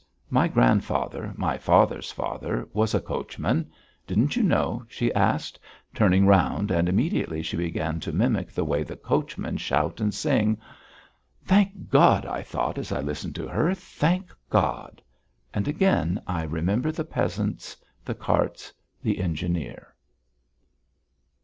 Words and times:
My 0.31 0.47
grandfather, 0.47 1.31
my 1.37 1.59
father's 1.59 2.11
father, 2.11 2.67
was 2.73 2.95
a 2.95 2.99
coachman. 2.99 3.69
Didn't 4.07 4.35
you 4.35 4.41
know?" 4.41 4.83
she 4.89 5.13
asked, 5.13 5.59
turning 5.93 6.25
round, 6.25 6.71
and 6.71 6.89
immediately 6.89 7.43
she 7.43 7.55
began 7.55 7.99
to 7.99 8.11
mimic 8.11 8.51
the 8.51 8.63
way 8.63 8.81
the 8.81 8.95
coachmen 8.95 9.57
shout 9.57 10.01
and 10.01 10.11
sing. 10.11 10.57
"Thank 11.45 11.91
God!" 11.91 12.25
I 12.25 12.41
thought, 12.41 12.79
as 12.79 12.91
I 12.91 12.99
listened 12.99 13.35
to 13.35 13.47
her. 13.47 13.75
"Thank 13.75 14.33
God!" 14.49 15.03
And 15.53 15.67
again 15.67 16.19
I 16.25 16.45
remember 16.45 16.91
the 16.91 17.05
peasants, 17.05 17.77
the 18.03 18.15
carts, 18.15 18.73
the 19.03 19.19
engineer.... 19.19 19.93